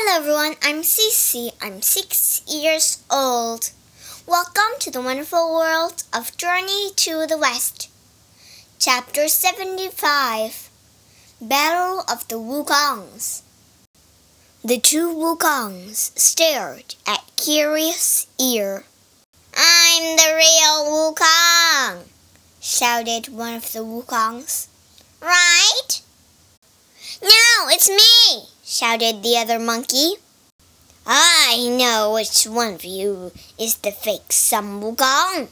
Hello 0.00 0.20
everyone, 0.20 0.54
I'm 0.62 0.82
Cece. 0.82 1.50
I'm 1.60 1.82
six 1.82 2.42
years 2.46 3.02
old. 3.10 3.72
Welcome 4.28 4.78
to 4.78 4.92
the 4.92 5.00
wonderful 5.00 5.52
world 5.52 6.04
of 6.14 6.36
Journey 6.36 6.90
to 6.94 7.26
the 7.26 7.36
West. 7.36 7.90
Chapter 8.78 9.26
75 9.26 10.70
Battle 11.40 12.04
of 12.08 12.28
the 12.28 12.36
Wukongs. 12.36 13.42
The 14.64 14.78
two 14.78 15.12
Wukongs 15.12 16.16
stared 16.16 16.94
at 17.04 17.24
Curious 17.36 18.28
Ear. 18.40 18.84
I'm 19.56 20.16
the 20.16 20.32
real 20.36 20.84
Wukong, 20.94 22.04
shouted 22.60 23.34
one 23.34 23.54
of 23.54 23.72
the 23.72 23.80
Wukongs. 23.80 24.68
Right? 25.20 25.77
No, 27.20 27.66
it's 27.68 27.88
me, 27.88 28.44
shouted 28.64 29.22
the 29.22 29.36
other 29.38 29.58
monkey. 29.58 30.14
I 31.04 31.68
know 31.68 32.12
which 32.14 32.44
one 32.44 32.74
of 32.74 32.84
you 32.84 33.32
is 33.58 33.76
the 33.78 33.90
fake 33.90 34.30
Sun 34.30 34.80
Wukong, 34.80 35.48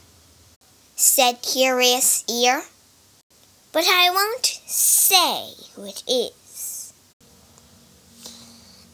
said 0.95 1.41
Curious 1.41 2.23
Ear. 2.29 2.61
But 3.73 3.85
I 3.85 4.09
won't 4.09 4.45
say 4.45 5.51
who 5.73 5.85
it 5.85 6.03
is. 6.07 6.93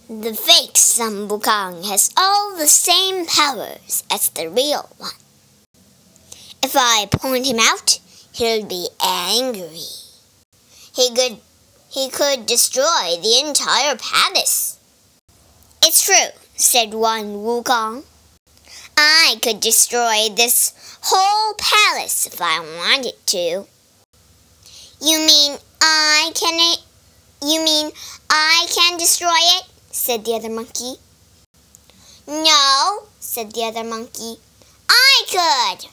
The 0.09 0.33
fake 0.33 0.75
Sun 0.75 1.29
Wukong 1.29 1.85
has 1.87 2.09
all 2.17 2.55
the 2.55 2.67
same 2.67 3.27
powers 3.27 4.03
as 4.09 4.29
the 4.29 4.49
real 4.49 4.89
one. 4.97 5.11
If 6.63 6.75
I 6.75 7.07
point 7.11 7.45
him 7.45 7.59
out, 7.59 7.99
he'll 8.31 8.65
be 8.65 8.87
angry. 9.03 9.85
He 10.95 11.13
could 11.13 11.39
he 11.93 12.09
could 12.09 12.47
destroy 12.47 13.17
the 13.21 13.39
entire 13.45 13.95
palace. 13.95 14.79
It's 15.83 16.03
true, 16.03 16.33
said 16.55 16.91
one 16.93 17.35
Wukong. 17.35 18.03
I 18.97 19.35
could 19.43 19.59
destroy 19.59 20.29
this 20.35 20.73
whole 21.03 21.53
palace 21.53 22.25
if 22.25 22.41
I 22.41 22.59
wanted 22.61 23.13
to. 23.27 23.67
You 25.01 25.17
mean 25.19 25.57
I 25.81 26.31
can 26.33 26.77
you 27.43 27.63
mean 27.63 27.91
I 28.29 28.65
can 28.73 28.97
destroy 28.97 29.37
it? 29.57 29.65
said 29.91 30.25
the 30.25 30.33
other 30.33 30.49
monkey. 30.49 30.95
No, 32.27 33.03
said 33.19 33.51
the 33.51 33.65
other 33.65 33.83
monkey. 33.83 34.37
I 34.89 35.23
could. 35.29 35.89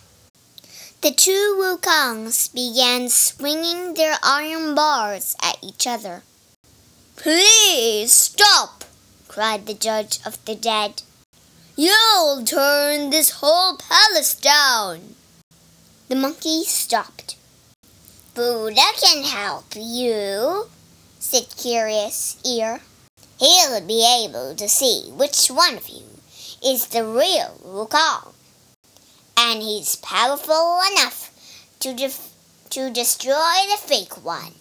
The 1.03 1.13
two 1.13 1.57
Wukongs 1.59 2.53
began 2.53 3.09
swinging 3.09 3.95
their 3.95 4.19
iron 4.23 4.75
bars 4.75 5.35
at 5.43 5.57
each 5.63 5.87
other. 5.87 6.23
Please 7.17 8.13
stop, 8.13 8.85
cried 9.27 9.65
the 9.65 9.73
judge 9.73 10.19
of 10.27 10.45
the 10.45 10.55
dead. 10.55 11.03
You'll 11.75 12.45
turn 12.45 13.09
this 13.09 13.31
whole 13.41 13.79
palace 13.79 14.35
down. 14.35 15.15
The 16.09 16.17
monkey 16.17 16.65
stopped. 16.65 17.37
Buddha 18.35 18.93
can 19.01 19.25
help 19.25 19.73
you, 19.75 20.69
said 21.19 21.47
Curious 21.57 22.37
Ear. 22.45 22.81
He'll 23.39 23.81
be 23.81 24.05
able 24.05 24.55
to 24.55 24.69
see 24.69 25.11
which 25.13 25.49
one 25.49 25.79
of 25.79 25.89
you 25.89 26.05
is 26.63 26.89
the 26.89 27.07
real 27.07 27.57
Wukong 27.65 28.35
and 29.51 29.63
he's 29.63 29.97
powerful 29.97 30.81
enough 30.93 31.33
to, 31.81 31.93
def- 31.93 32.31
to 32.71 32.89
destroy 32.91 33.59
the 33.69 33.77
fake 33.77 34.25
one. 34.25 34.53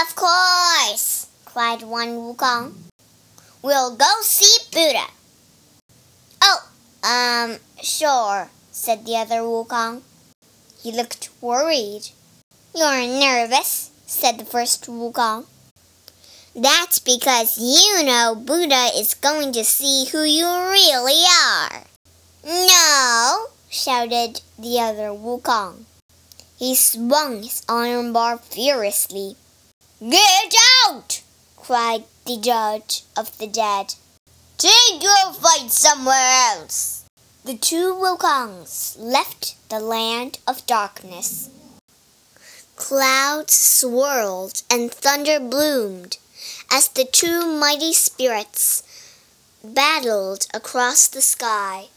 Of 0.00 0.14
course, 0.14 1.26
cried 1.44 1.82
one 1.82 2.10
Wukong. 2.10 2.74
We'll 3.62 3.96
go 3.96 4.12
see 4.22 4.56
Buddha. 4.70 5.06
Oh, 6.40 6.68
um, 7.02 7.58
sure, 7.82 8.50
said 8.70 9.04
the 9.04 9.16
other 9.16 9.40
Wukong. 9.42 10.02
He 10.80 10.92
looked 10.92 11.28
worried. 11.40 12.10
You're 12.74 13.06
nervous, 13.06 13.90
said 14.06 14.38
the 14.38 14.44
first 14.44 14.86
Wukong. 14.86 15.46
That's 16.54 17.00
because 17.00 17.58
you 17.58 18.04
know 18.04 18.36
Buddha 18.36 18.90
is 18.94 19.14
going 19.14 19.52
to 19.52 19.64
see 19.64 20.06
who 20.10 20.22
you 20.22 20.46
really 20.46 21.22
are. 21.44 21.82
No, 22.44 23.46
shouted 23.70 24.42
the 24.58 24.78
other 24.80 25.10
Wukong. 25.14 25.84
He 26.58 26.74
swung 26.74 27.44
his 27.44 27.62
iron 27.68 28.12
bar 28.12 28.36
furiously. 28.36 29.36
Get 30.00 30.54
out! 30.86 31.22
cried 31.56 32.04
the 32.26 32.36
judge 32.36 33.04
of 33.16 33.38
the 33.38 33.46
dead. 33.46 33.94
Take 34.58 35.02
your 35.02 35.32
fight 35.32 35.70
somewhere 35.70 36.50
else. 36.52 37.04
The 37.44 37.56
two 37.56 37.94
Wukongs 37.94 38.96
left 38.98 39.54
the 39.70 39.80
land 39.80 40.38
of 40.46 40.66
darkness. 40.66 41.48
Clouds 42.76 43.54
swirled 43.54 44.62
and 44.68 44.92
thunder 44.92 45.38
bloomed 45.38 46.18
as 46.70 46.88
the 46.88 47.04
two 47.04 47.46
mighty 47.46 47.92
spirits 47.92 48.82
battled 49.62 50.46
across 50.52 51.08
the 51.08 51.22
sky. 51.22 51.88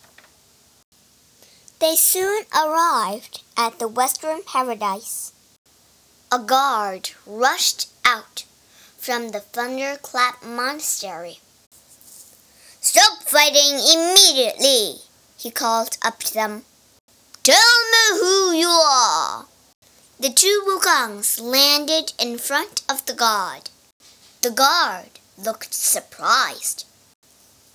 They 1.83 1.97
soon 1.97 2.45
arrived 2.55 3.43
at 3.57 3.77
the 3.77 3.89
Western 3.89 4.41
Paradise. 4.43 5.33
A 6.31 6.39
guard 6.39 7.09
rushed 7.25 7.89
out 8.05 8.45
from 8.97 9.31
the 9.31 9.41
Thunderclap 9.41 10.45
Monastery. 10.45 11.39
Stop 12.79 13.23
fighting 13.23 13.81
immediately, 13.93 14.99
he 15.37 15.51
called 15.51 15.97
up 16.01 16.19
to 16.19 16.33
them. 16.33 16.63
Tell 17.43 17.75
me 17.91 18.17
who 18.17 18.53
you 18.53 18.69
are. 18.69 19.47
The 20.17 20.29
two 20.29 20.63
Wukongs 20.65 21.41
landed 21.41 22.13
in 22.17 22.37
front 22.37 22.83
of 22.89 23.05
the 23.05 23.13
guard. 23.13 23.71
The 24.41 24.51
guard 24.51 25.19
looked 25.37 25.73
surprised. 25.73 26.85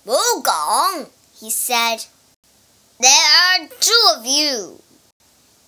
Wukong, 0.03 1.09
he 1.39 1.51
said. 1.51 2.05
There 3.01 3.09
are 3.09 3.69
two 3.79 4.03
of 4.17 4.25
you. 4.25 4.81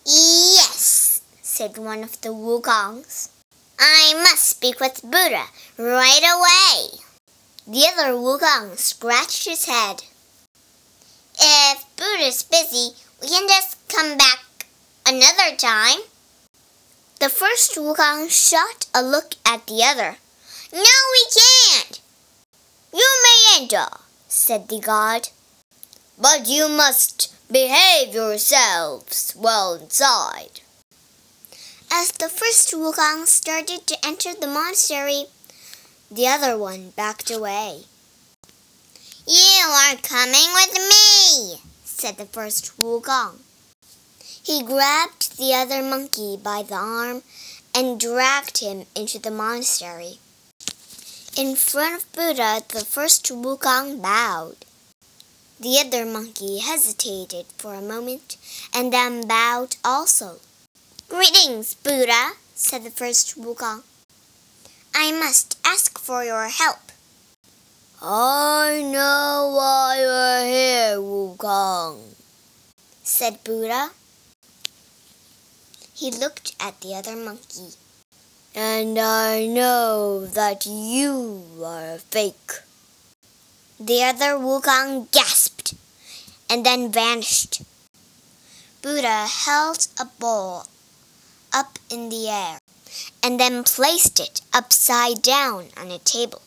Yes, 0.05 1.21
said 1.41 1.77
one 1.77 2.03
of 2.03 2.19
the 2.19 2.33
Wukongs. 2.33 3.29
I 3.79 4.13
must 4.21 4.45
speak 4.45 4.81
with 4.81 5.01
Buddha 5.01 5.45
right 5.77 6.25
away. 6.27 6.99
The 7.65 7.87
other 7.87 8.15
Wukong 8.15 8.77
scratched 8.77 9.45
his 9.45 9.63
head. 9.63 10.03
If 11.39 11.85
Buddha's 11.95 12.43
busy, 12.43 12.89
we 13.21 13.29
can 13.29 13.47
just 13.47 13.77
come 13.87 14.17
back 14.17 14.65
another 15.07 15.55
time. 15.55 16.01
The 17.21 17.29
first 17.29 17.75
Wukong 17.75 18.29
shot 18.29 18.87
a 18.93 19.01
look 19.01 19.35
at 19.45 19.67
the 19.67 19.81
other. 19.85 20.17
No, 20.73 20.97
we 21.13 21.25
can't. 21.31 22.01
You 22.93 23.07
may 23.23 23.61
enter, 23.61 23.87
said 24.27 24.67
the 24.67 24.81
god. 24.81 25.29
But 26.21 26.47
you 26.47 26.69
must 26.69 27.33
behave 27.51 28.13
yourselves 28.13 29.33
well 29.35 29.73
inside. 29.73 30.61
As 31.91 32.11
the 32.11 32.29
first 32.29 32.71
Wukong 32.73 33.25
started 33.25 33.87
to 33.87 34.05
enter 34.05 34.35
the 34.35 34.45
monastery, 34.45 35.25
the 36.11 36.27
other 36.27 36.55
one 36.59 36.91
backed 36.91 37.31
away. 37.31 37.85
You 39.25 39.63
are 39.65 39.95
coming 39.95 40.53
with 40.53 40.75
me, 40.75 41.59
said 41.85 42.17
the 42.17 42.25
first 42.25 42.77
Wukong. 42.77 43.39
He 44.43 44.61
grabbed 44.61 45.39
the 45.39 45.55
other 45.55 45.81
monkey 45.81 46.37
by 46.37 46.61
the 46.61 46.75
arm 46.75 47.23
and 47.73 47.99
dragged 47.99 48.59
him 48.59 48.85
into 48.93 49.17
the 49.17 49.31
monastery. 49.31 50.19
In 51.35 51.55
front 51.55 51.95
of 51.95 52.13
Buddha, 52.13 52.61
the 52.69 52.85
first 52.85 53.25
Wukong 53.25 53.99
bowed. 53.99 54.65
The 55.61 55.77
other 55.77 56.07
monkey 56.07 56.57
hesitated 56.57 57.45
for 57.55 57.75
a 57.75 57.81
moment 57.83 58.37
and 58.73 58.91
then 58.91 59.27
bowed 59.27 59.75
also. 59.85 60.39
Greetings, 61.07 61.75
Buddha, 61.75 62.31
said 62.55 62.83
the 62.83 62.89
first 62.89 63.39
Wukong. 63.39 63.83
I 64.95 65.11
must 65.11 65.59
ask 65.63 65.99
for 65.99 66.23
your 66.23 66.47
help. 66.47 66.91
I 68.01 68.81
know 68.91 69.53
why 69.55 69.99
you're 70.01 70.49
here, 70.49 70.97
Wukong, 70.97 72.15
said 73.03 73.43
Buddha. 73.43 73.91
He 75.93 76.09
looked 76.09 76.55
at 76.59 76.81
the 76.81 76.95
other 76.95 77.15
monkey. 77.15 77.77
And 78.55 78.97
I 78.97 79.45
know 79.45 80.25
that 80.25 80.65
you 80.65 81.45
are 81.63 81.93
a 81.93 81.99
fake. 81.99 82.51
The 83.83 84.03
other 84.03 84.37
Wukong 84.37 85.09
gasped 85.11 85.50
and 86.51 86.65
then 86.65 86.91
vanished. 86.91 87.61
Buddha 88.81 89.25
held 89.25 89.87
a 89.97 90.05
bowl 90.19 90.65
up 91.53 91.79
in 91.89 92.09
the 92.09 92.27
air 92.27 92.59
and 93.23 93.39
then 93.39 93.63
placed 93.63 94.19
it 94.19 94.41
upside 94.53 95.21
down 95.21 95.67
on 95.77 95.89
a 95.91 95.99
table. 95.99 96.41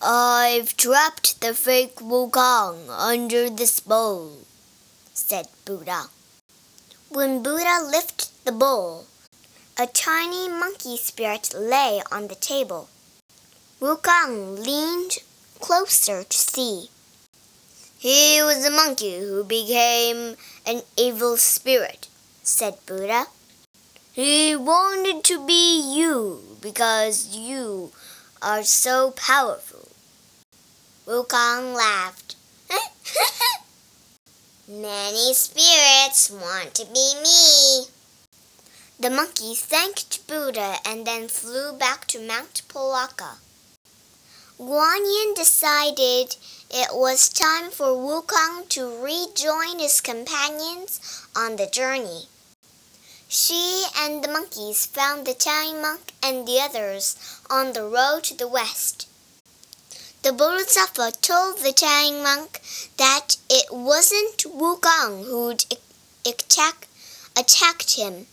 I've 0.00 0.74
dropped 0.78 1.42
the 1.42 1.52
fake 1.52 1.96
Wukong 1.96 2.88
under 2.88 3.50
this 3.50 3.80
bowl, 3.80 4.38
said 5.12 5.48
Buddha. 5.66 6.04
When 7.10 7.42
Buddha 7.42 7.84
lifted 7.84 8.30
the 8.46 8.52
bowl, 8.52 9.04
a 9.78 9.86
tiny 9.86 10.48
monkey 10.48 10.96
spirit 10.96 11.52
lay 11.54 12.00
on 12.10 12.28
the 12.28 12.36
table. 12.36 12.88
Wukong 13.80 14.64
leaned 14.64 15.18
closer 15.60 16.24
to 16.24 16.38
see. 16.38 16.88
He 18.00 18.42
was 18.42 18.64
a 18.64 18.70
monkey 18.70 19.20
who 19.20 19.44
became 19.44 20.36
an 20.64 20.80
evil 20.96 21.36
spirit, 21.36 22.08
said 22.42 22.78
Buddha. 22.86 23.26
He 24.10 24.56
wanted 24.56 25.22
to 25.24 25.46
be 25.46 25.78
you 25.98 26.56
because 26.62 27.36
you 27.36 27.92
are 28.40 28.62
so 28.62 29.10
powerful. 29.10 29.86
Wukong 31.06 31.74
laughed. 31.74 32.36
Many 34.66 35.34
spirits 35.34 36.30
want 36.30 36.72
to 36.76 36.86
be 36.86 37.12
me. 37.22 37.84
The 38.98 39.10
monkey 39.10 39.54
thanked 39.54 40.26
Buddha 40.26 40.76
and 40.86 41.06
then 41.06 41.28
flew 41.28 41.74
back 41.74 42.06
to 42.06 42.26
Mount 42.26 42.62
Polaka. 42.66 43.40
Guan 44.60 45.06
Yin 45.06 45.32
decided 45.32 46.36
it 46.68 46.90
was 46.92 47.30
time 47.30 47.70
for 47.70 47.96
Wukong 47.96 48.68
to 48.68 49.02
rejoin 49.02 49.78
his 49.78 50.02
companions 50.02 51.00
on 51.34 51.56
the 51.56 51.66
journey. 51.66 52.28
She 53.26 53.86
and 53.96 54.22
the 54.22 54.28
monkeys 54.28 54.84
found 54.84 55.26
the 55.26 55.32
Tang 55.32 55.80
monk 55.80 56.12
and 56.22 56.46
the 56.46 56.60
others 56.60 57.16
on 57.48 57.72
the 57.72 57.84
road 57.84 58.24
to 58.24 58.36
the 58.36 58.48
west. 58.48 59.08
The 60.24 60.32
Bodhisattva 60.34 61.12
told 61.22 61.60
the 61.60 61.72
Tang 61.72 62.22
monk 62.22 62.60
that 62.98 63.38
it 63.48 63.72
wasn't 63.72 64.44
Wukong 64.44 65.24
who'd 65.24 65.64
attack, 66.26 66.86
attacked 67.34 67.96
him. 67.96 68.26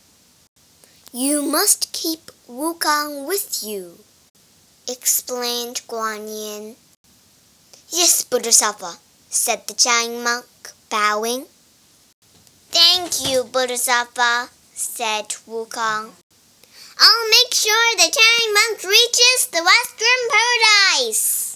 You 1.10 1.40
must 1.40 1.90
keep 1.94 2.30
Wukong 2.46 3.26
with 3.26 3.62
you, 3.62 4.00
explained 4.88 5.82
Guan 5.86 6.26
Yin. 6.26 6.76
Yes, 7.90 8.24
Bodhisattva, 8.24 8.96
said 9.30 9.66
the 9.66 9.74
Tang 9.74 10.22
monk, 10.22 10.46
bowing. 10.90 11.46
Thank 12.70 13.28
you, 13.28 13.44
Bodhisattva, 13.44 14.48
said 14.74 15.28
Wukong. 15.48 16.10
I'll 17.00 17.28
make 17.30 17.54
sure 17.54 17.96
the 17.96 18.10
Tang 18.10 18.54
monk 18.54 18.82
reaches 18.84 19.48
the 19.52 19.62
Western 19.62 20.22
Paradise. 20.34 21.47